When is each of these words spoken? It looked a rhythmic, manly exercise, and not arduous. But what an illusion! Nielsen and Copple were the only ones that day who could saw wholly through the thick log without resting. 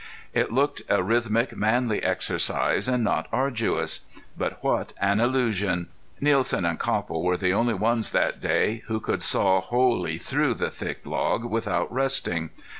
It 0.33 0.51
looked 0.51 0.81
a 0.89 1.03
rhythmic, 1.03 1.55
manly 1.55 2.01
exercise, 2.01 2.87
and 2.87 3.03
not 3.03 3.27
arduous. 3.31 3.99
But 4.35 4.57
what 4.63 4.93
an 4.99 5.19
illusion! 5.19 5.89
Nielsen 6.19 6.65
and 6.65 6.79
Copple 6.79 7.21
were 7.21 7.37
the 7.37 7.53
only 7.53 7.75
ones 7.75 8.09
that 8.09 8.41
day 8.41 8.77
who 8.87 8.99
could 8.99 9.21
saw 9.21 9.61
wholly 9.61 10.17
through 10.17 10.55
the 10.55 10.71
thick 10.71 11.05
log 11.05 11.43
without 11.45 11.93
resting. 11.93 12.49